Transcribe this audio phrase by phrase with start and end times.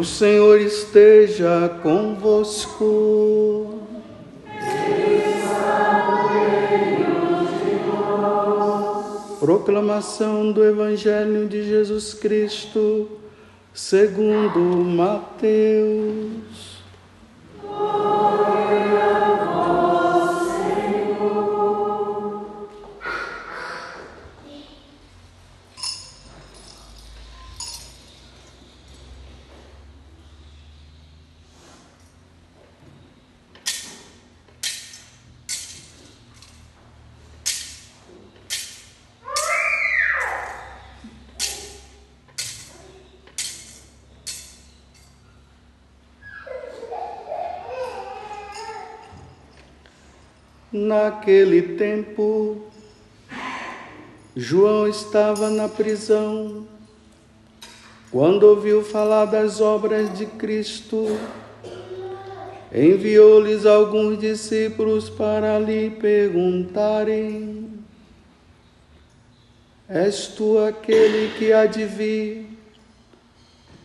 [0.00, 3.80] O Senhor esteja convosco.
[9.38, 13.10] Proclamação do Evangelho de Jesus Cristo,
[13.74, 16.69] segundo Mateus.
[51.20, 52.62] Naquele tempo,
[54.34, 56.66] João estava na prisão.
[58.10, 61.18] Quando ouviu falar das obras de Cristo,
[62.74, 67.68] enviou-lhes alguns discípulos para lhe perguntarem:
[69.86, 72.46] És tu aquele que há de vir?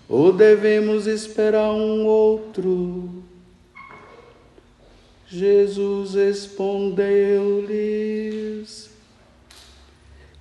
[0.07, 3.25] Ou devemos esperar um outro?
[5.27, 8.91] Jesus respondeu-lhes: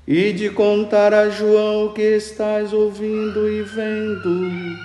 [0.07, 4.77] E de contar a João o que estás ouvindo e vendo.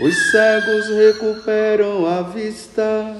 [0.00, 3.16] Os cegos recuperam a vista,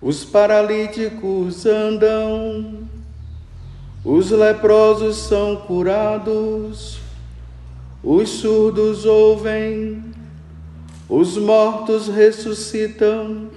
[0.00, 2.88] os paralíticos andam,
[4.02, 6.98] os leprosos são curados,
[8.02, 10.21] os surdos ouvem
[11.14, 13.50] os mortos ressuscitam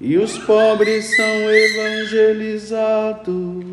[0.00, 3.64] e os pobres são evangelizados.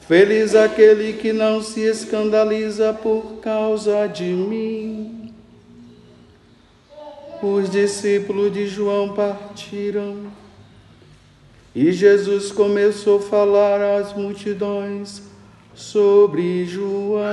[0.00, 5.32] Feliz aquele que não se escandaliza por causa de mim.
[7.42, 10.30] Os discípulos de João partiram
[11.74, 15.22] e Jesus começou a falar às multidões
[15.74, 17.24] sobre João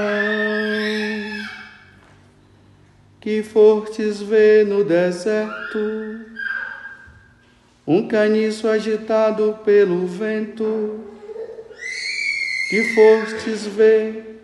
[3.26, 6.20] que fortes ver no deserto,
[7.88, 11.00] um caniço agitado pelo vento,
[12.70, 14.44] que fostes ver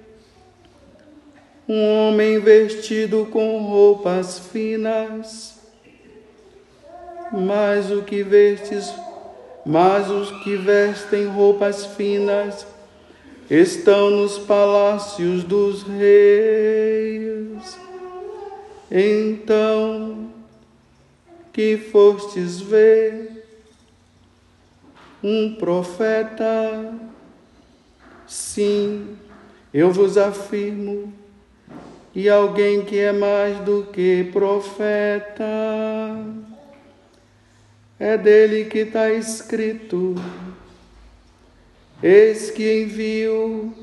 [1.70, 5.60] um homem vestido com roupas finas,
[7.32, 8.92] mas o que vestes,
[9.64, 12.66] mas os que vestem roupas finas
[13.48, 17.91] estão nos palácios dos reis.
[18.92, 20.30] Então
[21.54, 23.46] que fostes ver
[25.24, 26.94] um profeta,
[28.28, 29.16] sim,
[29.74, 31.14] eu vos afirmo,
[32.14, 35.46] e alguém que é mais do que profeta,
[37.98, 40.16] é dele que está escrito:
[42.04, 43.74] Eis que envio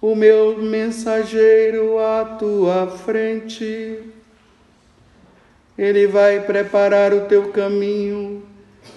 [0.00, 4.17] o meu mensageiro à tua frente
[5.78, 8.42] ele vai preparar o teu caminho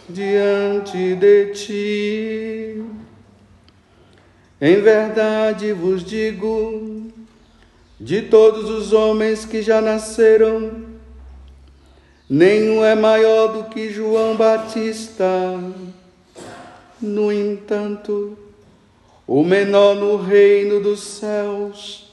[0.10, 2.84] diante de ti.
[4.60, 7.12] Em verdade vos digo,
[8.00, 10.86] de todos os homens que já nasceram,
[12.28, 15.26] nenhum é maior do que João Batista.
[17.00, 18.38] No entanto,
[19.28, 22.11] o menor no reino dos céus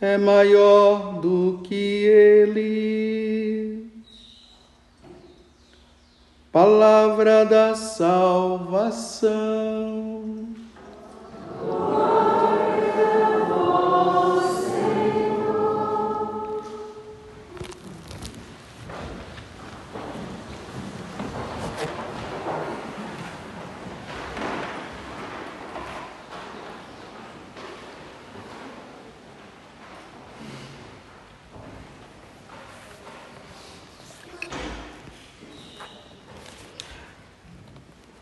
[0.00, 1.74] é maior do que
[2.06, 3.90] ele.
[6.50, 9.30] Palavra da salvação.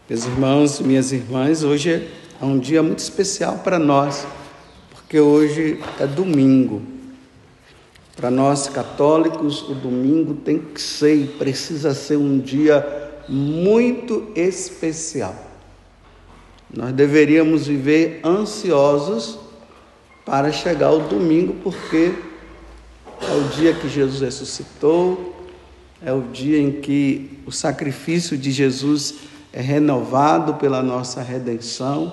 [0.09, 2.09] Meus irmãos minhas irmãs, hoje
[2.41, 4.27] é um dia muito especial para nós,
[4.91, 6.81] porque hoje é domingo.
[8.17, 15.37] Para nós católicos, o domingo tem que ser e precisa ser um dia muito especial.
[16.75, 19.39] Nós deveríamos viver ansiosos
[20.25, 22.15] para chegar o domingo, porque
[23.21, 25.37] é o dia que Jesus ressuscitou,
[26.03, 32.13] é o dia em que o sacrifício de Jesus é renovado pela nossa redenção.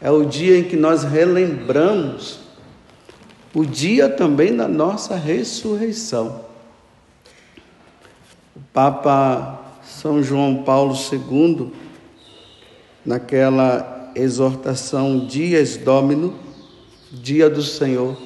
[0.00, 2.40] É o dia em que nós relembramos
[3.54, 6.44] o dia também da nossa ressurreição.
[8.56, 11.72] O Papa São João Paulo II,
[13.06, 16.34] naquela exortação Dias Domino,
[17.12, 18.16] Dia do Senhor,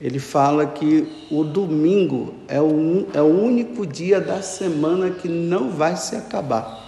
[0.00, 5.70] ele fala que o domingo é o, é o único dia da semana que não
[5.70, 6.81] vai se acabar.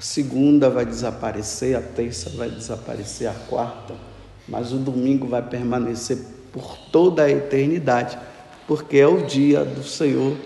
[0.00, 3.92] A segunda vai desaparecer, a terça vai desaparecer, a quarta,
[4.48, 6.16] mas o domingo vai permanecer
[6.50, 8.16] por toda a eternidade,
[8.66, 10.38] porque é o dia do Senhor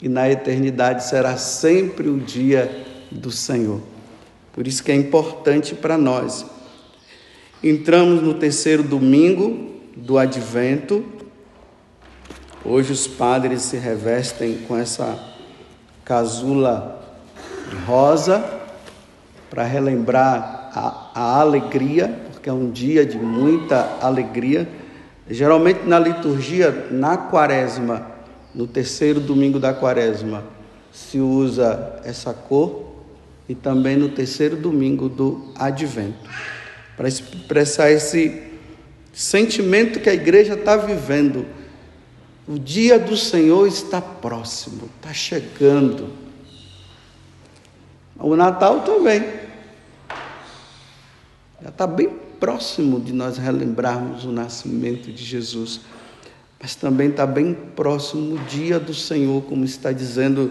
[0.00, 3.82] e na eternidade será sempre o dia do Senhor.
[4.50, 6.46] Por isso que é importante para nós.
[7.62, 11.04] Entramos no terceiro domingo do advento.
[12.64, 15.22] Hoje os padres se revestem com essa
[16.02, 16.98] casula
[17.86, 18.61] rosa
[19.52, 24.66] para relembrar a, a alegria, porque é um dia de muita alegria.
[25.28, 28.06] Geralmente na liturgia, na quaresma,
[28.54, 30.42] no terceiro domingo da quaresma,
[30.90, 32.94] se usa essa cor
[33.46, 36.30] e também no terceiro domingo do advento,
[36.96, 38.42] para expressar esse
[39.12, 41.44] sentimento que a igreja está vivendo.
[42.48, 46.08] O dia do Senhor está próximo, está chegando.
[48.18, 49.41] O Natal também.
[51.62, 52.08] Já está bem
[52.40, 55.80] próximo de nós relembrarmos o nascimento de Jesus,
[56.60, 60.50] mas também está bem próximo o dia do Senhor, como está dizendo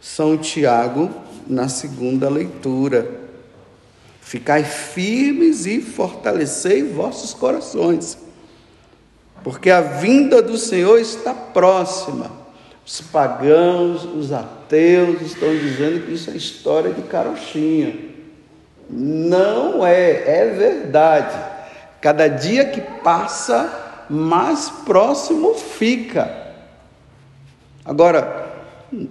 [0.00, 1.10] São Tiago
[1.48, 3.10] na segunda leitura.
[4.20, 8.16] Ficai firmes e fortalecei vossos corações,
[9.42, 12.30] porque a vinda do Senhor está próxima.
[12.86, 18.09] Os pagãos, os ateus estão dizendo que isso é história de carochinha.
[18.92, 21.36] Não é, é verdade.
[22.00, 26.28] Cada dia que passa, mais próximo fica.
[27.84, 28.48] Agora,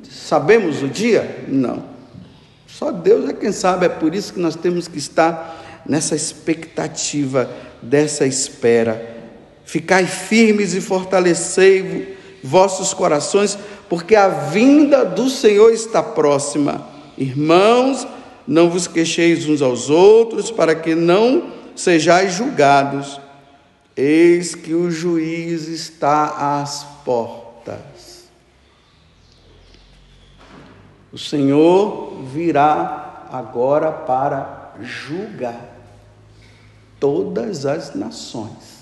[0.10, 1.46] sabemos o dia?
[1.48, 1.84] Não.
[2.68, 7.50] Só Deus é quem sabe, é por isso que nós temos que estar nessa expectativa,
[7.82, 9.18] dessa espera.
[9.64, 13.58] Ficai firmes e fortalecei vossos corações,
[13.88, 16.88] porque a vinda do Senhor está próxima.
[17.18, 18.08] Irmãos,
[18.50, 23.22] não vos queixeis uns aos outros, para que não sejais julgados.
[23.96, 28.28] Eis que o juiz está às portas.
[31.14, 35.78] O Senhor virá agora para julgar
[37.00, 38.80] todas as nações.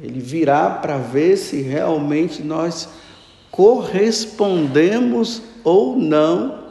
[0.00, 2.88] Ele virá para ver se realmente nós
[3.50, 6.63] correspondemos ou não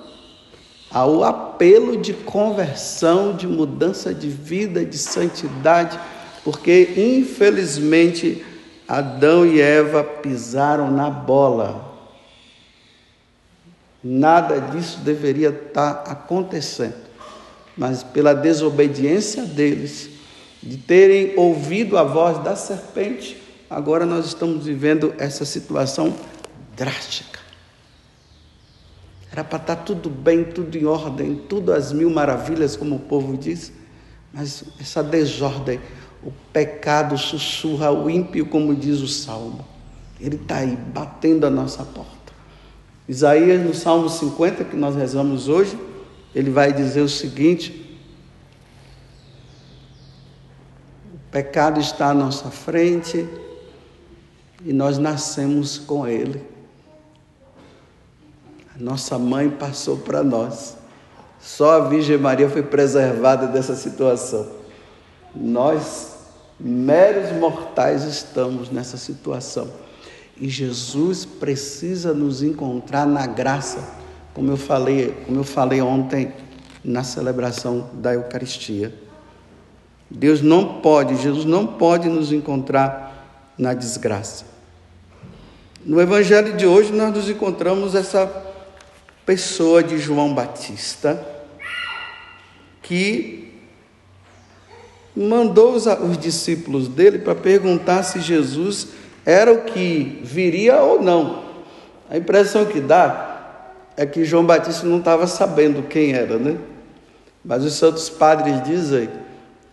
[0.93, 5.99] ao apelo de conversão, de mudança de vida, de santidade,
[6.43, 8.45] porque infelizmente
[8.87, 11.91] Adão e Eva pisaram na bola.
[14.03, 16.95] Nada disso deveria estar acontecendo,
[17.75, 20.09] mas pela desobediência deles,
[20.61, 26.13] de terem ouvido a voz da serpente, agora nós estamos vivendo essa situação
[26.75, 27.42] drástica.
[29.33, 32.99] Era para estar tá tudo bem, tudo em ordem, tudo às mil maravilhas, como o
[32.99, 33.73] povo diz,
[34.31, 35.79] mas essa desordem,
[36.23, 39.65] o pecado sussurra o ímpio, como diz o salmo.
[40.21, 42.31] Ele está aí batendo a nossa porta.
[43.09, 45.77] Isaías, no Salmo 50, que nós rezamos hoje,
[46.35, 47.99] ele vai dizer o seguinte:
[51.11, 53.27] o pecado está à nossa frente
[54.63, 56.52] e nós nascemos com ele.
[58.79, 60.75] Nossa mãe passou para nós.
[61.39, 64.47] Só a Virgem Maria foi preservada dessa situação.
[65.35, 66.15] Nós,
[66.59, 69.67] meros mortais, estamos nessa situação.
[70.39, 73.79] E Jesus precisa nos encontrar na graça,
[74.33, 76.33] como eu falei, como eu falei ontem
[76.83, 78.93] na celebração da Eucaristia.
[80.09, 84.45] Deus não pode, Jesus não pode nos encontrar na desgraça.
[85.85, 88.52] No evangelho de hoje nós nos encontramos essa
[89.25, 91.25] pessoa de João Batista,
[92.81, 93.51] que
[95.15, 98.89] mandou os, os discípulos dele para perguntar se Jesus
[99.25, 101.43] era o que viria ou não.
[102.09, 106.57] A impressão que dá é que João Batista não estava sabendo quem era, né?
[107.43, 109.09] Mas os santos padres dizem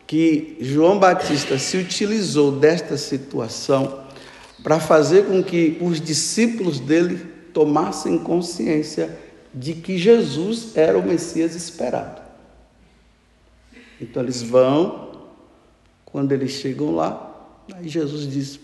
[0.06, 4.00] que João Batista se utilizou desta situação
[4.62, 7.16] para fazer com que os discípulos dele
[7.52, 9.16] tomassem consciência
[9.52, 12.20] de que Jesus era o Messias esperado.
[14.00, 15.10] Então eles vão
[16.06, 17.30] Quando eles chegam lá,
[17.72, 18.58] aí Jesus diz: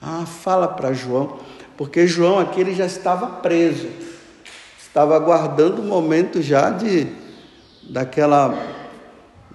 [0.00, 1.38] Ah, fala para João,
[1.76, 3.88] porque João aqui ele já estava preso,
[4.78, 7.06] estava aguardando o momento já de
[7.82, 8.54] daquela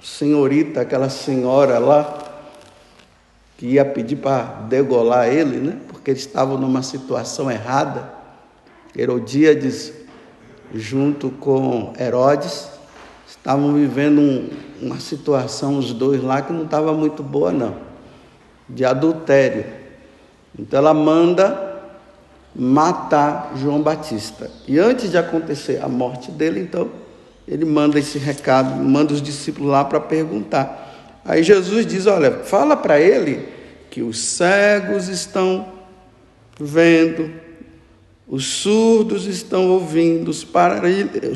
[0.01, 2.25] senhorita, aquela senhora lá,
[3.57, 5.79] que ia pedir para degolar ele, né?
[5.87, 8.13] porque eles estavam numa situação errada.
[8.95, 9.91] Herodíades,
[10.73, 12.69] junto com Herodes,
[13.27, 14.49] estavam vivendo um,
[14.81, 17.75] uma situação, os dois lá, que não estava muito boa, não,
[18.67, 19.65] de adultério.
[20.57, 21.75] Então ela manda
[22.55, 24.49] matar João Batista.
[24.67, 26.89] E antes de acontecer a morte dele, então,
[27.47, 31.21] ele manda esse recado, manda os discípulos lá para perguntar.
[31.23, 33.47] Aí Jesus diz: Olha, fala para ele
[33.89, 35.67] que os cegos estão
[36.59, 37.31] vendo,
[38.27, 40.43] os surdos estão ouvindo, os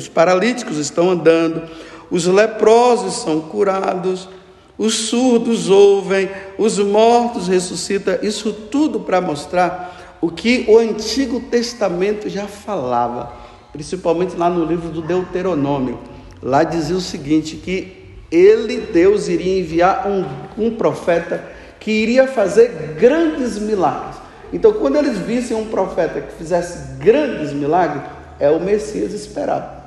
[0.08, 1.62] paralíticos estão andando,
[2.10, 4.28] os leprosos são curados,
[4.76, 6.28] os surdos ouvem,
[6.58, 8.18] os mortos ressuscitam.
[8.22, 13.32] Isso tudo para mostrar o que o Antigo Testamento já falava,
[13.72, 15.98] principalmente lá no livro do Deuteronômio.
[16.42, 20.24] Lá dizia o seguinte: que ele, Deus, iria enviar um,
[20.66, 21.44] um profeta
[21.78, 24.19] que iria fazer grandes milagres.
[24.52, 28.02] Então, quando eles vissem um profeta que fizesse grandes milagres,
[28.38, 29.80] é o Messias esperado.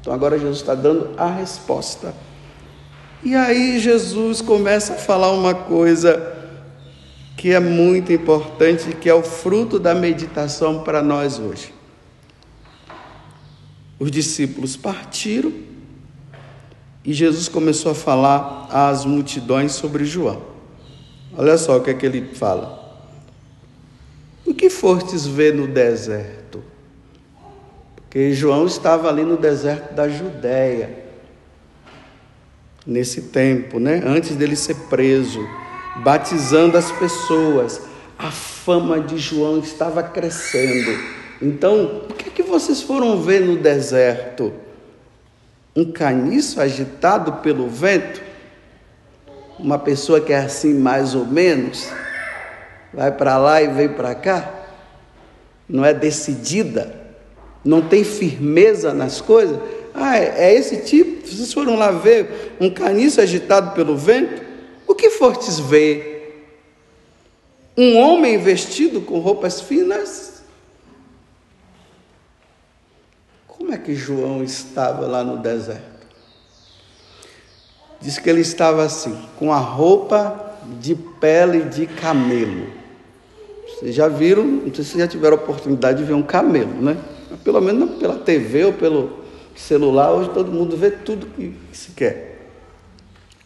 [0.00, 2.14] Então, agora Jesus está dando a resposta.
[3.22, 6.36] E aí, Jesus começa a falar uma coisa
[7.36, 11.72] que é muito importante, que é o fruto da meditação para nós hoje.
[13.98, 15.52] Os discípulos partiram
[17.04, 20.42] e Jesus começou a falar às multidões sobre João.
[21.36, 22.79] Olha só o que é que ele fala.
[24.50, 26.60] O que fostes ver no deserto?
[27.94, 31.04] Porque João estava ali no deserto da Judéia,
[32.84, 34.02] nesse tempo, né?
[34.04, 35.38] antes dele ser preso,
[35.98, 37.82] batizando as pessoas.
[38.18, 40.98] A fama de João estava crescendo.
[41.40, 44.52] Então, o que é que vocês foram ver no deserto?
[45.76, 48.20] Um caniço agitado pelo vento?
[49.60, 51.88] Uma pessoa que é assim mais ou menos?
[52.92, 54.52] Vai para lá e vem para cá,
[55.68, 56.94] não é decidida,
[57.64, 59.58] não tem firmeza nas coisas.
[59.94, 61.26] Ah, é, é esse tipo.
[61.26, 64.42] Vocês foram lá ver um caniço agitado pelo vento?
[64.86, 66.18] O que fortes ver?
[67.76, 70.42] Um homem vestido com roupas finas?
[73.46, 76.06] Como é que João estava lá no deserto?
[78.00, 82.79] Diz que ele estava assim, com a roupa de pele de camelo.
[83.80, 86.98] Vocês já viram, não sei se já tiveram a oportunidade de ver um camelo, né?
[87.42, 89.20] Pelo menos pela TV ou pelo
[89.56, 92.50] celular, hoje todo mundo vê tudo que se quer.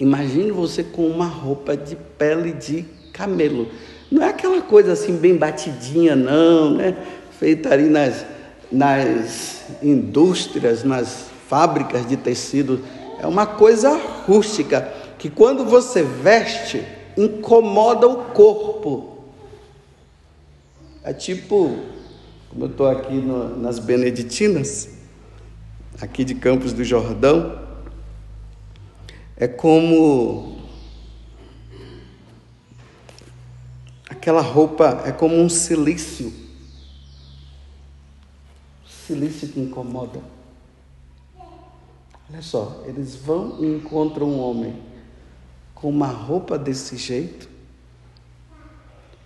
[0.00, 3.69] Imagine você com uma roupa de pele de camelo.
[4.11, 6.97] Não é aquela coisa assim bem batidinha, não, né?
[7.38, 8.26] Feita ali nas,
[8.73, 12.81] nas indústrias, nas fábricas de tecido.
[13.21, 16.83] É uma coisa rústica que quando você veste
[17.17, 19.13] incomoda o corpo.
[21.07, 21.79] É tipo,
[22.49, 24.89] como eu estou aqui no, nas Beneditinas,
[26.01, 27.63] aqui de Campos do Jordão,
[29.37, 30.63] é como
[34.09, 36.33] aquela roupa, é como um silício.
[39.07, 40.23] Silício que incomoda.
[42.31, 44.83] Olha só, eles vão e encontram um homem
[45.75, 47.47] com uma roupa desse jeito,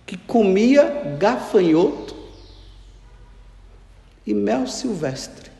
[0.09, 2.15] que comia gafanhoto
[4.25, 5.51] e mel silvestre.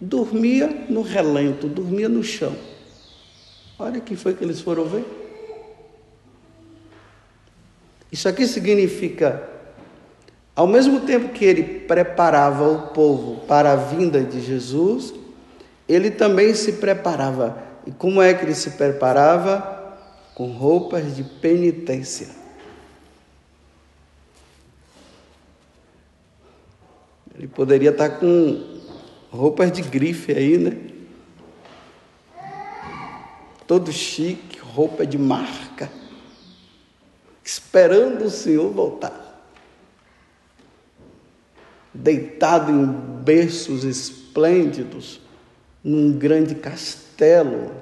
[0.00, 2.54] Dormia no relento, dormia no chão.
[3.76, 5.04] Olha que foi que eles foram ver.
[8.12, 9.42] Isso aqui significa,
[10.54, 15.12] ao mesmo tempo que ele preparava o povo para a vinda de Jesus,
[15.88, 17.60] ele também se preparava.
[17.84, 19.98] E como é que ele se preparava?
[20.32, 22.38] Com roupas de penitência.
[27.40, 28.80] Ele poderia estar com
[29.30, 30.76] roupas de grife aí, né?
[33.66, 35.90] Todo chique, roupa de marca,
[37.42, 39.42] esperando o Senhor voltar.
[41.94, 42.84] Deitado em
[43.22, 45.18] berços esplêndidos,
[45.82, 47.72] num grande castelo,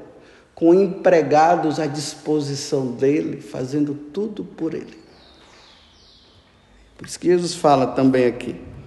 [0.54, 4.96] com empregados à disposição dele, fazendo tudo por ele.
[6.96, 8.77] Por isso que Jesus fala também aqui: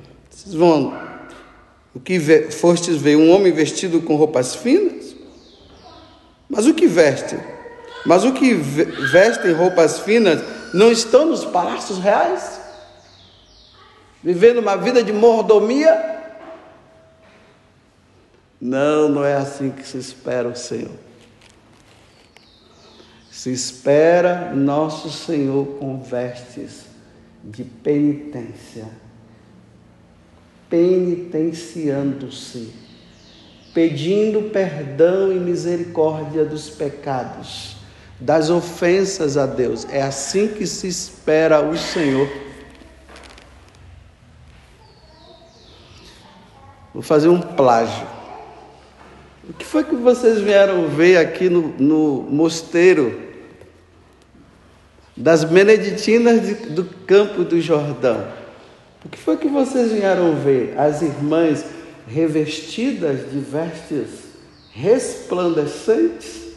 [0.42, 1.00] vocês vão.
[1.94, 2.20] O que
[2.52, 5.16] fostes ver um homem vestido com roupas finas?
[6.50, 7.38] Mas o que veste?
[8.06, 10.42] Mas o que vestem roupas finas
[10.74, 12.60] não estão nos palácios reais?
[14.24, 16.20] Vivendo uma vida de mordomia?
[18.60, 20.92] Não, não é assim que se espera o Senhor.
[23.30, 26.86] Se espera nosso Senhor com vestes
[27.44, 28.88] de penitência,
[30.72, 32.74] penitenciando-se,
[33.74, 37.76] pedindo perdão e misericórdia dos pecados,
[38.18, 39.86] das ofensas a Deus.
[39.92, 42.30] É assim que se espera o Senhor.
[46.94, 48.08] Vou fazer um plágio.
[49.50, 53.30] O que foi que vocês vieram ver aqui no, no mosteiro
[55.18, 58.41] das Beneditinas de, do Campo do Jordão?
[59.04, 60.80] O que foi que vocês vieram ver?
[60.80, 61.66] As irmãs
[62.08, 64.10] revestidas de vestes
[64.72, 66.52] resplandecentes?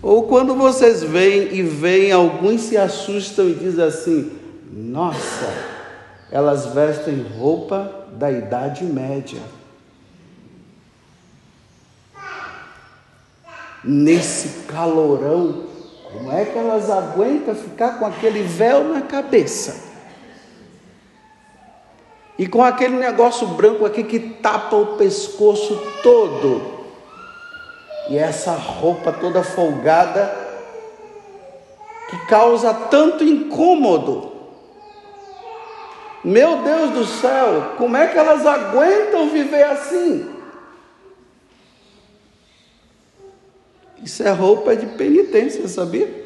[0.00, 4.32] Ou quando vocês veem e veem, alguns se assustam e dizem assim:
[4.72, 5.52] Nossa,
[6.30, 9.40] elas vestem roupa da Idade Média.
[13.84, 15.64] nesse calorão,
[16.12, 19.91] como é que elas aguentam ficar com aquele véu na cabeça?
[22.38, 26.62] E com aquele negócio branco aqui que tapa o pescoço todo.
[28.08, 30.34] E essa roupa toda folgada
[32.08, 34.32] que causa tanto incômodo.
[36.24, 40.30] Meu Deus do céu, como é que elas aguentam viver assim?
[44.02, 46.22] Isso é roupa de penitência, sabia?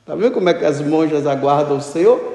[0.00, 2.31] Está vendo como é que as monjas aguardam o Senhor?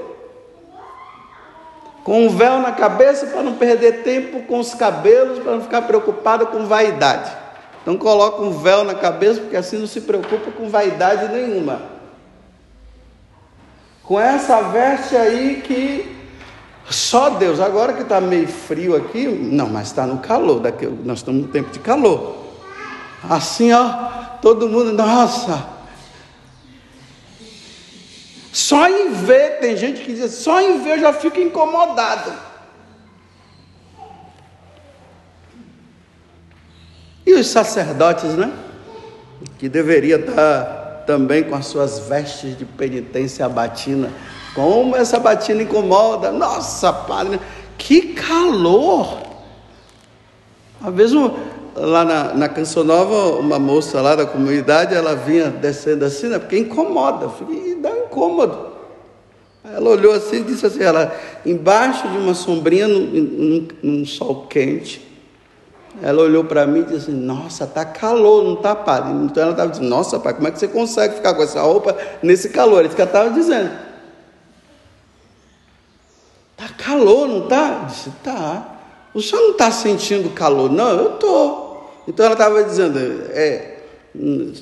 [2.08, 5.82] Com um véu na cabeça para não perder tempo com os cabelos, para não ficar
[5.82, 7.30] preocupada com vaidade.
[7.82, 11.82] Então coloca um véu na cabeça, porque assim não se preocupa com vaidade nenhuma.
[14.04, 16.16] Com essa veste aí que
[16.90, 21.18] só Deus, agora que está meio frio aqui, não, mas está no calor, daqui, nós
[21.18, 22.38] estamos no tempo de calor.
[23.30, 23.90] Assim, ó,
[24.42, 25.77] todo mundo, nossa.
[28.52, 32.34] Só em ver, tem gente que diz, só em ver eu já fico incomodado.
[37.26, 38.52] E os sacerdotes, né?
[39.60, 44.12] Que deveria estar também com as suas vestes de penitência batina.
[44.56, 46.32] Como essa batina incomoda.
[46.32, 47.40] Nossa, padre,
[47.78, 49.20] que calor!
[50.82, 51.32] Às vezes um,
[51.80, 56.40] lá na, na Canção Nova, uma moça lá da comunidade, ela vinha descendo assim, né,
[56.40, 57.30] porque incomoda,
[57.82, 58.68] dá incômodo.
[59.64, 61.14] Ela olhou assim e disse assim, ela,
[61.46, 65.06] embaixo de uma sombrinha, num, num, num sol quente,
[66.02, 69.12] ela olhou para mim e disse assim, nossa, tá calor, não tá, padre?
[69.26, 71.98] Então ela estava dizendo, nossa, pai, como é que você consegue ficar com essa roupa
[72.22, 72.86] nesse calor?
[72.86, 73.72] Ele estava dizendo.
[76.56, 77.80] Tá calor, não tá?
[77.82, 78.76] Eu disse, tá.
[79.14, 80.72] O senhor não está sentindo calor?
[80.72, 81.67] Não, eu estou.
[82.08, 82.98] Então ela estava dizendo:
[83.32, 83.80] é,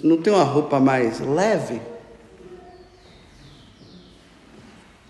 [0.03, 1.79] não tem uma roupa mais leve?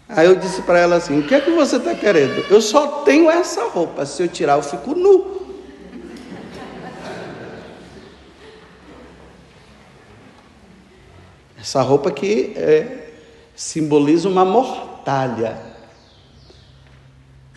[0.07, 2.45] Aí eu disse para ela assim: o que é que você está querendo?
[2.49, 5.33] Eu só tenho essa roupa, se eu tirar eu fico nu.
[11.57, 13.09] Essa roupa que é,
[13.55, 15.57] simboliza uma mortalha.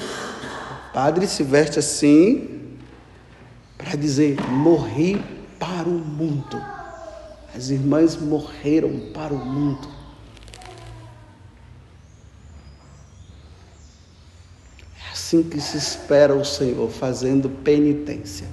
[0.00, 2.57] O padre se veste assim
[3.78, 5.24] para dizer: morri
[5.58, 6.60] para o mundo.
[7.54, 9.88] As irmãs morreram para o mundo.
[15.06, 18.48] É assim que se espera o Senhor, fazendo penitência.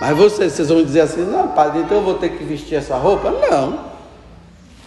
[0.00, 2.96] Mas vocês, vocês vão dizer assim: não, padre, então eu vou ter que vestir essa
[2.96, 3.30] roupa?
[3.30, 3.92] Não,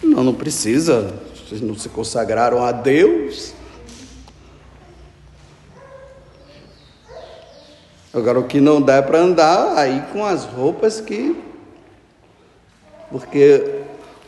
[0.02, 1.14] não, não precisa.
[1.34, 3.55] Vocês não se consagraram a Deus.
[8.16, 11.36] Agora, o que não dá é para andar aí com as roupas que.
[13.10, 13.82] Porque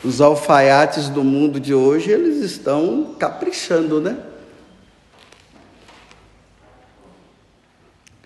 [0.04, 4.18] os alfaiates do mundo de hoje, eles estão caprichando, né?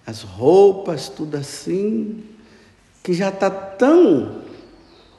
[0.04, 2.24] As roupas, tudo assim,
[3.00, 4.42] que já está tão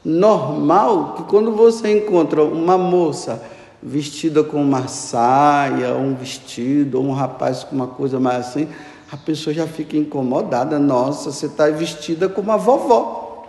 [0.03, 3.41] normal que quando você encontra uma moça
[3.81, 8.67] vestida com uma saia, um vestido, ou um rapaz com uma coisa mais assim,
[9.13, 10.79] a pessoa já fica incomodada.
[10.79, 13.47] Nossa, você está vestida como a vovó.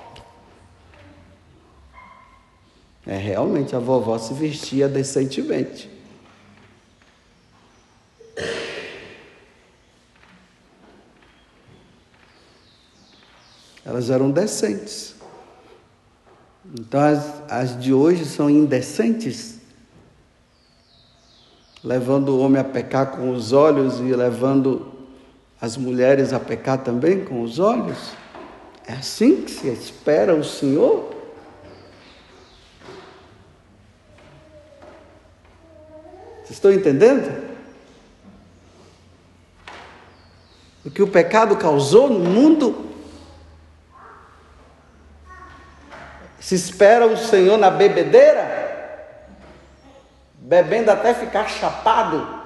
[3.07, 5.91] É realmente a vovó se vestia decentemente.
[13.87, 15.15] Elas eram decentes.
[16.79, 19.61] Então as, as de hoje são indecentes,
[21.83, 24.94] levando o homem a pecar com os olhos e levando
[25.61, 28.13] as mulheres a pecar também com os olhos.
[28.87, 31.15] É assim que se espera o Senhor?
[36.43, 37.55] Vocês estão entendendo?
[40.85, 42.91] O que o pecado causou no mundo?
[46.39, 49.25] Se espera o Senhor na bebedeira,
[50.35, 52.44] bebendo até ficar chapado.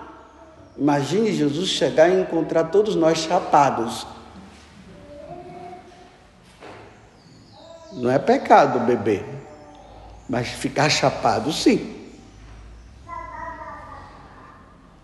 [0.78, 4.06] Imagine Jesus chegar e encontrar todos nós chapados.
[7.92, 9.24] Não é pecado beber,
[10.28, 11.96] mas ficar chapado sim.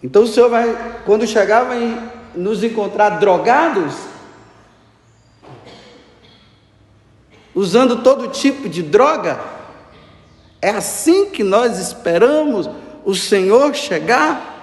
[0.00, 3.94] Então o Senhor vai, quando chegar, vai nos encontrar drogados,
[7.52, 9.40] usando todo tipo de droga.
[10.62, 12.70] É assim que nós esperamos
[13.04, 14.53] o Senhor chegar?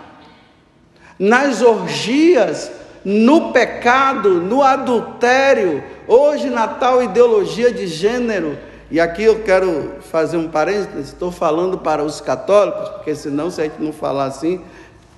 [1.22, 2.72] Nas orgias,
[3.06, 8.58] no pecado, no adultério, hoje na tal ideologia de gênero.
[8.90, 13.62] E aqui eu quero fazer um parênteses, estou falando para os católicos, porque senão, se
[13.62, 14.62] a gente não falar assim,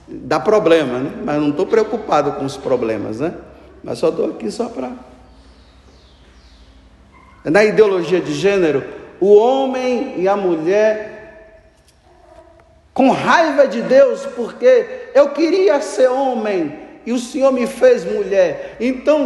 [0.08, 1.12] dá problema, né?
[1.24, 3.34] Mas não estou preocupado com os problemas, né?
[3.82, 4.92] Mas só estou aqui só para
[7.44, 8.84] na ideologia de gênero,
[9.20, 11.23] o homem e a mulher
[12.94, 18.78] com raiva de Deus, porque eu queria ser homem e o Senhor me fez mulher.
[18.80, 19.26] Então,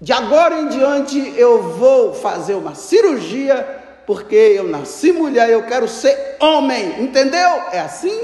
[0.00, 5.64] de agora em diante, eu vou fazer uma cirurgia, porque eu nasci mulher e eu
[5.64, 7.48] quero ser homem, entendeu?
[7.72, 8.16] É assim?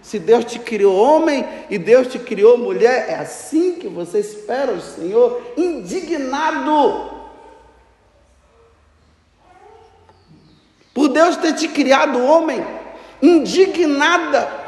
[0.00, 4.72] Se Deus te criou homem e Deus te criou mulher, é assim que você espera
[4.72, 7.12] o Senhor, indignado
[10.92, 12.62] por Deus ter te criado homem,
[13.22, 14.60] indignada,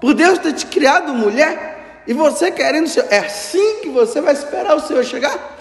[0.00, 4.32] por Deus ter te criado mulher, e você querendo ser, é assim que você vai
[4.32, 5.58] esperar o Senhor chegar?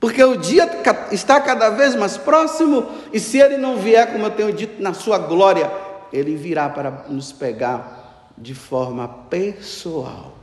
[0.00, 0.68] Porque o dia
[1.12, 4.94] está cada vez mais próximo, e se ele não vier, como eu tenho dito, na
[4.94, 5.70] sua glória,
[6.12, 10.36] ele virá para nos pegar de forma pessoal,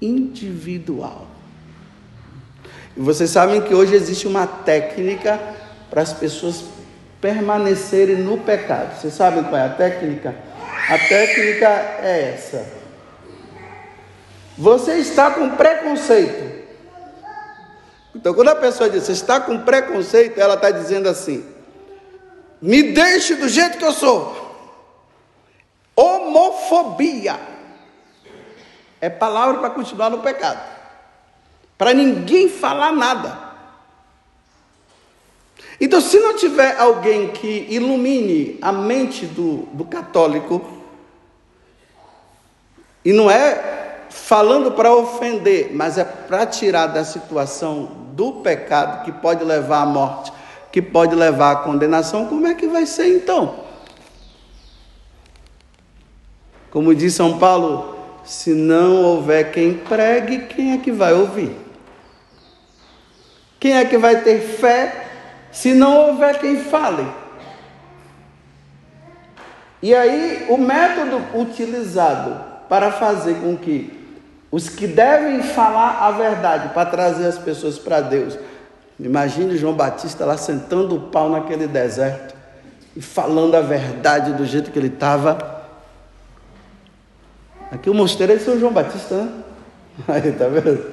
[0.00, 1.26] individual.
[2.96, 5.38] E vocês sabem que hoje existe uma técnica
[5.90, 6.64] para as pessoas
[7.20, 9.00] permanecerem no pecado.
[9.00, 10.34] Vocês sabem qual é a técnica?
[10.88, 11.68] A técnica
[12.02, 12.66] é essa.
[14.56, 16.56] Você está com preconceito.
[18.14, 21.44] Então, quando a pessoa diz, você está com preconceito, ela está dizendo assim:
[22.60, 24.44] me deixe do jeito que eu sou.
[25.94, 27.38] Homofobia
[29.00, 30.76] é palavra para continuar no pecado
[31.78, 33.45] para ninguém falar nada.
[35.80, 40.64] Então, se não tiver alguém que ilumine a mente do, do católico,
[43.04, 49.12] e não é falando para ofender, mas é para tirar da situação do pecado que
[49.12, 50.32] pode levar à morte,
[50.72, 53.66] que pode levar à condenação, como é que vai ser então?
[56.70, 61.56] Como diz São Paulo, se não houver quem pregue, quem é que vai ouvir?
[63.60, 65.05] Quem é que vai ter fé
[65.56, 67.06] se não houver quem fale?
[69.80, 72.38] E aí, o método utilizado
[72.68, 73.90] para fazer com que
[74.52, 78.38] os que devem falar a verdade, para trazer as pessoas para Deus,
[79.00, 82.34] imagine João Batista lá sentando o pau naquele deserto
[82.94, 85.64] e falando a verdade do jeito que ele estava.
[87.72, 89.32] Aqui o mosteiro é de São João Batista, né?
[90.06, 90.84] Aí, tá vendo?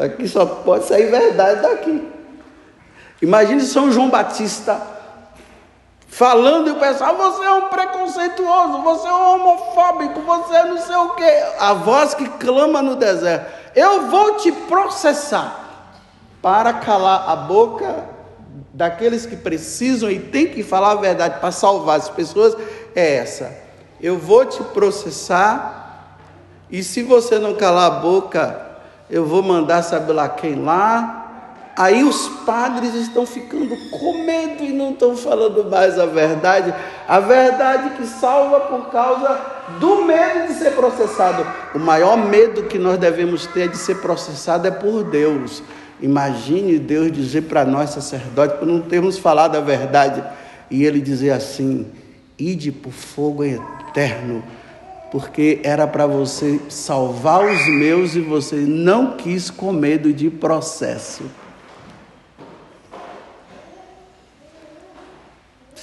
[0.00, 2.19] Aqui só pode sair verdade daqui.
[3.22, 4.80] Imagine São João Batista
[6.08, 10.78] falando e o pessoal, você é um preconceituoso, você é um homofóbico, você é não
[10.78, 11.44] sei o quê.
[11.58, 15.86] A voz que clama no deserto, eu vou te processar
[16.42, 18.04] para calar a boca
[18.72, 22.56] daqueles que precisam e tem que falar a verdade para salvar as pessoas,
[22.94, 23.52] é essa.
[24.00, 26.16] Eu vou te processar
[26.70, 28.60] e se você não calar a boca,
[29.08, 31.19] eu vou mandar sabe lá quem lá.
[31.76, 36.74] Aí os padres estão ficando com medo e não estão falando mais a verdade,
[37.08, 39.40] a verdade que salva por causa
[39.78, 41.46] do medo de ser processado.
[41.74, 45.62] O maior medo que nós devemos ter de ser processado é por Deus.
[46.00, 50.24] Imagine Deus dizer para nós, sacerdotes, por não termos falado a verdade,
[50.70, 51.86] e Ele dizer assim:
[52.38, 54.42] ide por fogo eterno
[55.10, 61.24] porque era para você salvar os meus e você não quis com medo de processo.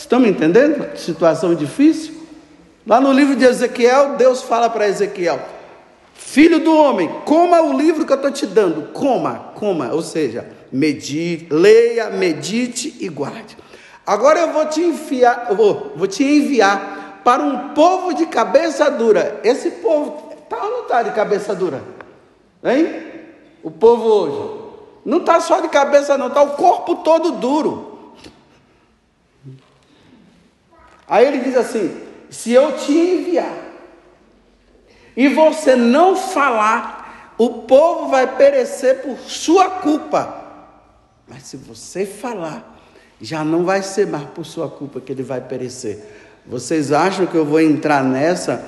[0.07, 0.97] Estão me entendendo?
[0.97, 2.13] Situação difícil?
[2.87, 5.37] Lá no livro de Ezequiel, Deus fala para Ezequiel:
[6.13, 8.93] Filho do homem, coma o livro que eu estou te dando.
[8.93, 13.57] Coma, coma, ou seja, medite, leia, medite e guarde.
[14.05, 19.41] Agora eu vou te enfiar, vou, vou te enviar para um povo de cabeça dura.
[19.43, 21.83] Esse povo está ou não está de cabeça dura?
[22.63, 23.03] Hein?
[23.61, 24.67] O povo hoje.
[25.03, 27.96] Não está só de cabeça, não, está o corpo todo duro.
[31.07, 31.95] Aí ele diz assim:
[32.29, 33.55] se eu te enviar
[35.15, 40.43] e você não falar, o povo vai perecer por sua culpa.
[41.27, 42.77] Mas se você falar,
[43.21, 46.03] já não vai ser mais por sua culpa que ele vai perecer.
[46.45, 48.63] Vocês acham que eu vou entrar nessa?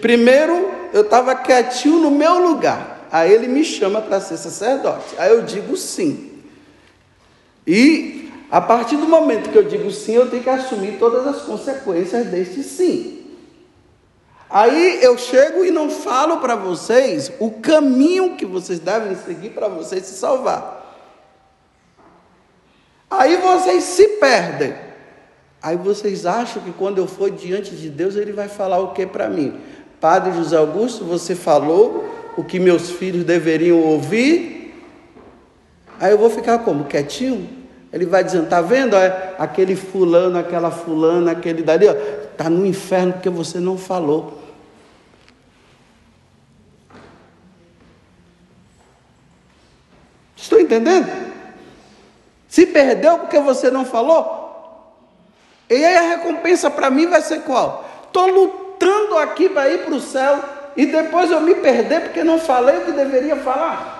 [0.00, 3.06] Primeiro, eu estava quietinho no meu lugar.
[3.10, 5.14] Aí ele me chama para ser sacerdote.
[5.18, 6.42] Aí eu digo sim.
[7.66, 11.42] E a partir do momento que eu digo sim, eu tenho que assumir todas as
[11.42, 13.18] consequências deste sim.
[14.48, 19.68] Aí eu chego e não falo para vocês o caminho que vocês devem seguir para
[19.68, 20.78] vocês se salvar.
[23.10, 24.74] Aí vocês se perdem.
[25.62, 29.06] Aí vocês acham que quando eu for diante de Deus, Ele vai falar o que
[29.06, 29.60] para mim?
[30.00, 34.74] Padre José Augusto, você falou o que meus filhos deveriam ouvir.
[36.00, 36.84] Aí eu vou ficar como?
[36.84, 37.57] Quietinho?
[37.92, 38.96] Ele vai dizendo, tá vendo?
[38.96, 41.94] É, aquele fulano, aquela fulana, aquele dali, ó,
[42.36, 44.38] tá no inferno porque você não falou.
[50.36, 51.08] Estou entendendo?
[52.46, 54.38] Se perdeu porque você não falou?
[55.68, 57.88] E aí a recompensa para mim vai ser qual?
[58.06, 60.42] Estou lutando aqui para ir para o céu
[60.76, 63.97] e depois eu me perder porque não falei o que deveria falar.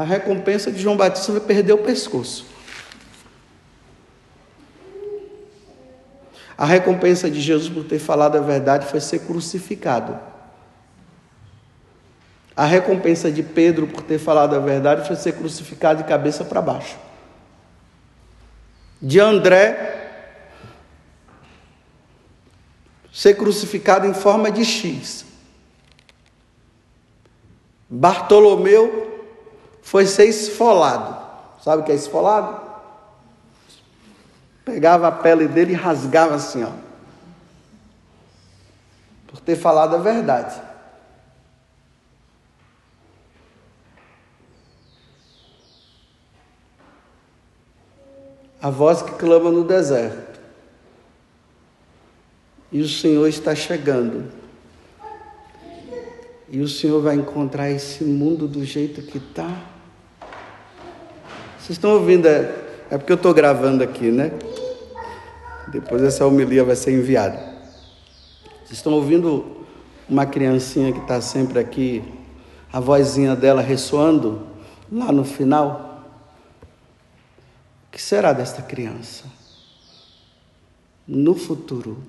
[0.00, 2.46] A recompensa de João Batista vai perder o pescoço.
[6.56, 10.18] A recompensa de Jesus por ter falado a verdade foi ser crucificado.
[12.56, 16.62] A recompensa de Pedro por ter falado a verdade foi ser crucificado de cabeça para
[16.62, 16.96] baixo.
[19.02, 20.08] De André,
[23.12, 25.26] ser crucificado em forma de X.
[27.86, 29.09] Bartolomeu
[29.82, 31.16] foi ser esfolado.
[31.62, 32.60] Sabe o que é esfolado?
[34.64, 36.70] Pegava a pele dele e rasgava assim, ó.
[39.26, 40.70] Por ter falado a verdade.
[48.60, 50.38] a voz que clama no deserto.
[52.70, 54.30] E o Senhor está chegando.
[56.50, 59.48] E o Senhor vai encontrar esse mundo do jeito que está.
[61.58, 62.26] Vocês estão ouvindo?
[62.26, 62.54] É,
[62.90, 64.32] é porque eu estou gravando aqui, né?
[65.68, 67.38] Depois essa homilia vai ser enviada.
[68.64, 69.64] Vocês estão ouvindo
[70.08, 72.02] uma criancinha que está sempre aqui,
[72.72, 74.42] a vozinha dela ressoando
[74.90, 75.90] lá no final?
[77.90, 79.24] que será desta criança
[81.06, 82.02] no futuro?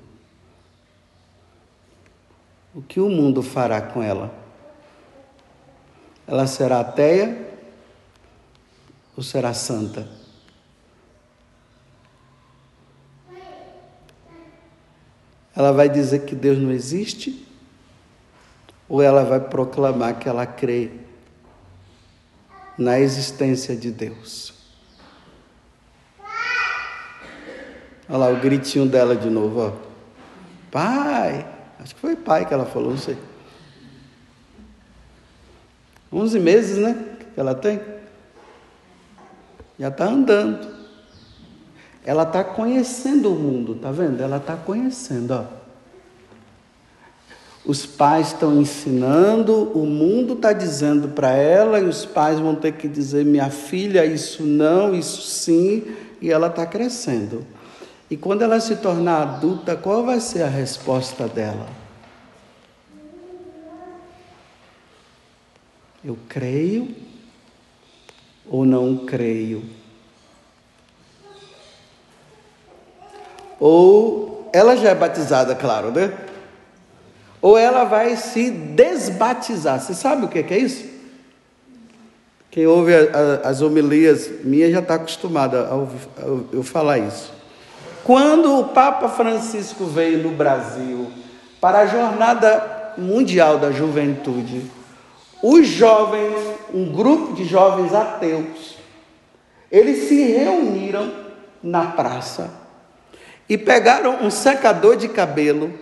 [2.73, 4.34] O que o mundo fará com ela?
[6.25, 7.49] Ela será ateia
[9.17, 10.07] ou será santa?
[15.53, 17.45] Ela vai dizer que Deus não existe?
[18.88, 20.91] Ou ela vai proclamar que ela crê
[22.77, 24.53] na existência de Deus?
[28.07, 29.91] Olha lá o gritinho dela de novo, ó.
[30.71, 31.50] Pai!
[31.81, 33.17] Acho que foi pai que ela falou, não sei.
[36.13, 36.95] 11 meses, né?
[37.33, 37.81] Que ela tem.
[39.79, 40.67] Já está andando.
[42.05, 44.21] Ela está conhecendo o mundo, tá vendo?
[44.21, 45.61] Ela está conhecendo, ó.
[47.63, 52.73] Os pais estão ensinando, o mundo está dizendo para ela, e os pais vão ter
[52.73, 55.83] que dizer: minha filha, isso não, isso sim,
[56.19, 57.45] e ela está crescendo.
[58.12, 61.65] E quando ela se tornar adulta, qual vai ser a resposta dela?
[66.04, 66.93] Eu creio
[68.50, 69.63] ou não creio?
[73.58, 76.13] Ou ela já é batizada, claro, né?
[77.41, 79.80] Ou ela vai se desbatizar.
[79.80, 80.86] Você sabe o que é isso?
[82.50, 82.91] Quem ouve
[83.41, 86.10] as homilias minhas já está acostumado a, ouvir,
[86.52, 87.39] eu falar isso.
[88.03, 91.11] Quando o Papa Francisco veio no Brasil
[91.59, 94.63] para a Jornada Mundial da Juventude,
[95.41, 96.35] os jovens,
[96.73, 98.77] um grupo de jovens ateus,
[99.71, 101.11] eles se reuniram
[101.61, 102.49] na praça
[103.47, 105.73] e pegaram um secador de cabelo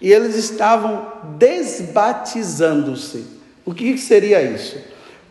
[0.00, 1.06] e eles estavam
[1.38, 3.24] desbatizando-se.
[3.64, 4.78] O que seria isso?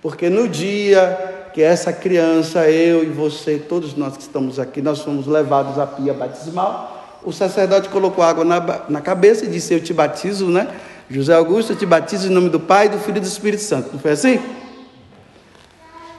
[0.01, 5.01] Porque no dia que essa criança, eu e você, todos nós que estamos aqui, nós
[5.01, 8.59] fomos levados à pia batismal, o sacerdote colocou água na,
[8.89, 10.67] na cabeça e disse: Eu te batizo, né?
[11.09, 13.89] José Augusto, eu te batizo em nome do Pai, do Filho e do Espírito Santo.
[13.93, 14.39] Não foi assim?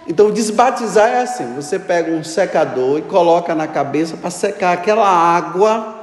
[0.06, 5.08] Então, desbatizar é assim: você pega um secador e coloca na cabeça para secar aquela
[5.08, 6.00] água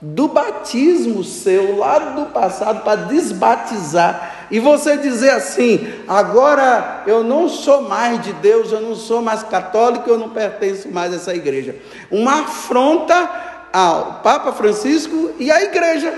[0.00, 7.48] do batismo seu lá do passado para desbatizar e você dizer assim: agora eu não
[7.48, 11.34] sou mais de Deus, eu não sou mais católico, eu não pertenço mais a essa
[11.34, 11.74] igreja.
[12.10, 13.30] Uma afronta
[13.72, 16.12] ao Papa Francisco e à igreja,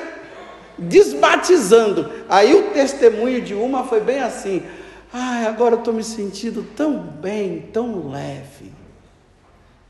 [0.77, 2.11] desbatizando.
[2.29, 4.65] Aí o testemunho de uma foi bem assim:
[5.13, 8.73] Ai, agora eu estou me sentindo tão bem, tão leve.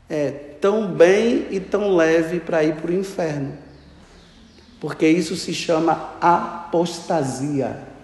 [0.07, 0.29] É,
[0.61, 3.57] tão bem e tão leve para ir para o inferno.
[4.79, 7.94] Porque isso se chama apostasia.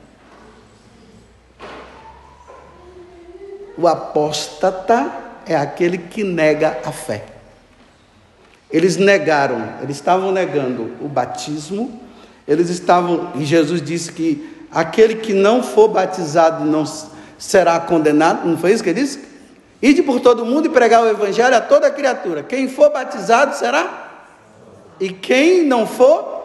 [3.77, 5.11] O apóstata
[5.45, 7.25] é aquele que nega a fé.
[8.69, 12.01] Eles negaram, eles estavam negando o batismo,
[12.47, 16.85] eles estavam, e Jesus disse que aquele que não for batizado não
[17.37, 19.19] será condenado, não foi isso que ele disse?
[19.81, 22.43] Ide por todo mundo e pregar o evangelho a toda criatura.
[22.43, 24.27] Quem for batizado será,
[24.99, 26.39] e quem não for,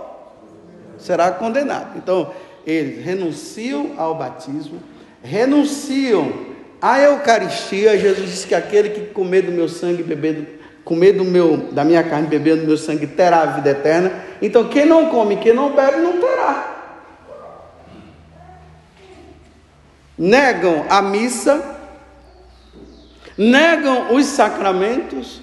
[0.98, 1.96] será condenado.
[1.96, 2.30] Então,
[2.66, 4.82] eles renunciam ao batismo,
[5.22, 6.55] renunciam
[6.90, 7.98] à Eucaristia.
[7.98, 12.02] Jesus disse que aquele que comer do meu sangue, beber comer do meu, da minha
[12.04, 14.12] carne, beber do meu sangue, terá a vida eterna.
[14.40, 16.76] Então, quem não come, quem não bebe, não terá.
[20.18, 21.76] negam a missa,
[23.36, 25.42] negam os sacramentos,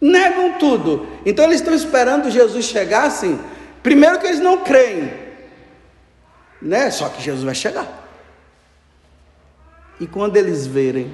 [0.00, 1.06] negam tudo.
[1.26, 3.40] Então eles estão esperando Jesus chegar assim.
[3.82, 5.12] Primeiro que eles não creem,
[6.60, 6.90] né?
[6.90, 8.09] Só que Jesus vai chegar.
[10.00, 11.12] E quando eles verem,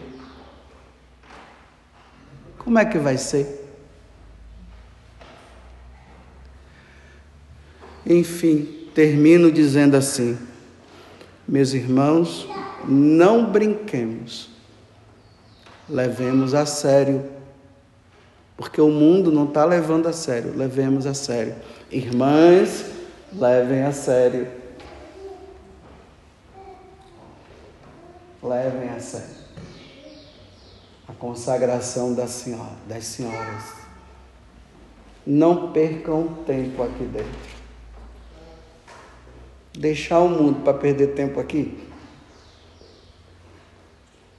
[2.57, 3.65] como é que vai ser?
[8.07, 10.39] Enfim, termino dizendo assim:
[11.49, 12.49] meus irmãos,
[12.87, 14.49] não brinquemos,
[15.89, 17.25] levemos a sério,
[18.57, 21.57] porque o mundo não está levando a sério, levemos a sério.
[21.91, 22.87] Irmãs,
[23.33, 24.47] levem a sério.
[28.43, 29.47] Levem a sério
[31.09, 33.75] a consagração da senhora, das senhoras.
[35.25, 37.57] Não percam tempo aqui dentro
[39.79, 41.79] deixar o mundo para perder tempo aqui?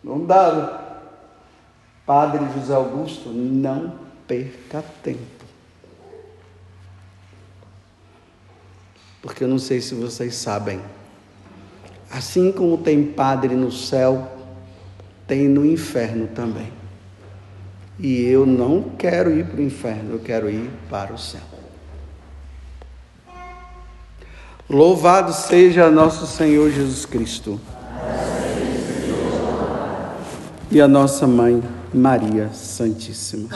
[0.03, 0.83] Não dá.
[2.05, 5.45] Padre José Augusto, não perca tempo.
[9.21, 10.81] Porque eu não sei se vocês sabem.
[12.09, 14.31] Assim como tem padre no céu,
[15.27, 16.71] tem no inferno também.
[17.99, 21.41] E eu não quero ir para o inferno, eu quero ir para o céu.
[24.69, 27.59] Louvado seja nosso Senhor Jesus Cristo.
[30.69, 33.49] E a nossa mãe, Maria Santíssima.